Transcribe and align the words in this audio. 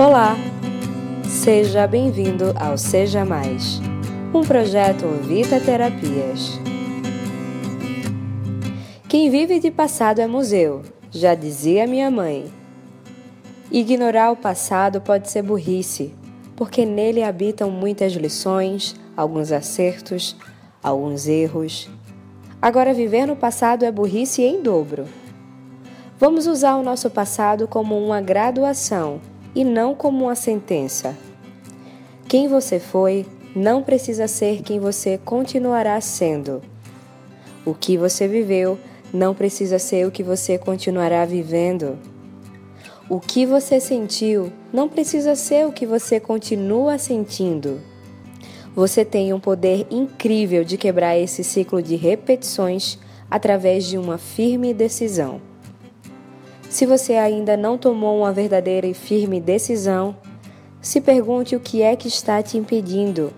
Olá! 0.00 0.34
Seja 1.28 1.86
bem-vindo 1.86 2.54
ao 2.58 2.78
Seja 2.78 3.22
Mais, 3.22 3.82
um 4.32 4.40
projeto 4.40 5.06
Vita 5.22 5.60
Terapias. 5.60 6.58
Quem 9.10 9.28
vive 9.28 9.60
de 9.60 9.70
passado 9.70 10.20
é 10.20 10.26
museu, 10.26 10.80
já 11.10 11.34
dizia 11.34 11.86
minha 11.86 12.10
mãe. 12.10 12.50
Ignorar 13.70 14.30
o 14.30 14.36
passado 14.36 15.02
pode 15.02 15.30
ser 15.30 15.42
burrice, 15.42 16.14
porque 16.56 16.86
nele 16.86 17.22
habitam 17.22 17.70
muitas 17.70 18.14
lições, 18.14 18.96
alguns 19.14 19.52
acertos, 19.52 20.34
alguns 20.82 21.28
erros. 21.28 21.90
Agora, 22.62 22.94
viver 22.94 23.26
no 23.26 23.36
passado 23.36 23.84
é 23.84 23.92
burrice 23.92 24.40
em 24.40 24.62
dobro. 24.62 25.04
Vamos 26.18 26.46
usar 26.46 26.76
o 26.76 26.82
nosso 26.82 27.10
passado 27.10 27.68
como 27.68 28.02
uma 28.02 28.22
graduação 28.22 29.20
e 29.54 29.64
não 29.64 29.94
como 29.94 30.24
uma 30.24 30.34
sentença. 30.34 31.16
Quem 32.28 32.48
você 32.48 32.78
foi 32.78 33.26
não 33.54 33.82
precisa 33.82 34.28
ser 34.28 34.62
quem 34.62 34.78
você 34.78 35.18
continuará 35.18 36.00
sendo. 36.00 36.62
O 37.64 37.74
que 37.74 37.96
você 37.96 38.28
viveu 38.28 38.78
não 39.12 39.34
precisa 39.34 39.78
ser 39.78 40.06
o 40.06 40.10
que 40.10 40.22
você 40.22 40.56
continuará 40.56 41.24
vivendo. 41.24 41.98
O 43.08 43.18
que 43.18 43.44
você 43.44 43.80
sentiu 43.80 44.52
não 44.72 44.88
precisa 44.88 45.34
ser 45.34 45.66
o 45.66 45.72
que 45.72 45.84
você 45.84 46.20
continua 46.20 46.96
sentindo. 46.96 47.80
Você 48.74 49.04
tem 49.04 49.32
um 49.32 49.40
poder 49.40 49.84
incrível 49.90 50.62
de 50.62 50.76
quebrar 50.76 51.18
esse 51.18 51.42
ciclo 51.42 51.82
de 51.82 51.96
repetições 51.96 52.98
através 53.28 53.84
de 53.84 53.98
uma 53.98 54.16
firme 54.16 54.72
decisão. 54.72 55.49
Se 56.70 56.86
você 56.86 57.14
ainda 57.14 57.56
não 57.56 57.76
tomou 57.76 58.18
uma 58.18 58.32
verdadeira 58.32 58.86
e 58.86 58.94
firme 58.94 59.40
decisão, 59.40 60.16
se 60.80 61.00
pergunte 61.00 61.56
o 61.56 61.60
que 61.60 61.82
é 61.82 61.96
que 61.96 62.06
está 62.06 62.40
te 62.44 62.56
impedindo, 62.56 63.32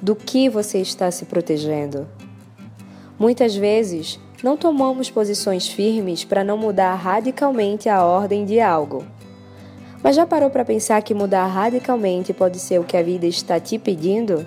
do 0.00 0.16
que 0.16 0.48
você 0.48 0.78
está 0.78 1.10
se 1.10 1.26
protegendo. 1.26 2.08
Muitas 3.18 3.54
vezes, 3.54 4.18
não 4.42 4.56
tomamos 4.56 5.10
posições 5.10 5.68
firmes 5.68 6.24
para 6.24 6.42
não 6.42 6.56
mudar 6.56 6.94
radicalmente 6.94 7.90
a 7.90 8.02
ordem 8.02 8.46
de 8.46 8.58
algo. 8.58 9.04
Mas 10.02 10.16
já 10.16 10.24
parou 10.24 10.48
para 10.48 10.64
pensar 10.64 11.02
que 11.02 11.12
mudar 11.12 11.46
radicalmente 11.46 12.32
pode 12.32 12.58
ser 12.58 12.80
o 12.80 12.84
que 12.84 12.96
a 12.96 13.02
vida 13.02 13.26
está 13.26 13.60
te 13.60 13.78
pedindo? 13.78 14.46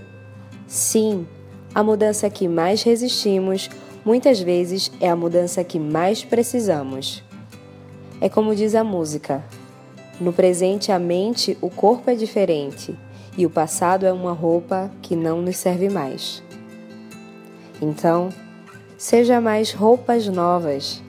Sim, 0.65 1.27
a 1.73 1.83
mudança 1.83 2.27
que 2.31 2.47
mais 2.47 2.81
resistimos 2.81 3.69
muitas 4.03 4.39
vezes 4.39 4.91
é 4.99 5.07
a 5.07 5.15
mudança 5.15 5.63
que 5.63 5.77
mais 5.77 6.23
precisamos. 6.23 7.27
É 8.19 8.29
como 8.29 8.55
diz 8.55 8.75
a 8.75 8.83
música: 8.83 9.43
no 10.19 10.33
presente, 10.33 10.91
a 10.91 10.99
mente, 10.99 11.57
o 11.61 11.69
corpo 11.69 12.09
é 12.09 12.15
diferente 12.15 12.95
e 13.37 13.45
o 13.45 13.49
passado 13.49 14.05
é 14.05 14.11
uma 14.11 14.31
roupa 14.31 14.89
que 15.01 15.15
não 15.15 15.41
nos 15.41 15.57
serve 15.57 15.89
mais. 15.89 16.43
Então, 17.81 18.29
seja 18.97 19.39
mais 19.39 19.71
roupas 19.71 20.27
novas, 20.27 21.01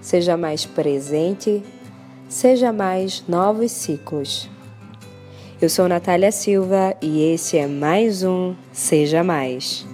seja 0.00 0.36
mais 0.36 0.64
presente, 0.64 1.62
seja 2.28 2.72
mais 2.72 3.22
novos 3.28 3.70
ciclos. 3.70 4.48
Eu 5.60 5.68
sou 5.68 5.88
Natália 5.88 6.32
Silva 6.32 6.96
e 7.02 7.32
esse 7.32 7.58
é 7.58 7.66
mais 7.66 8.22
um 8.22 8.54
Seja 8.72 9.24
Mais. 9.24 9.84